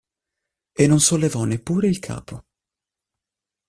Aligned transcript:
E 0.71 0.83
non 0.87 0.99
sollevò 0.99 1.43
neppure 1.45 1.87
il 1.87 1.99
capo. 1.99 2.45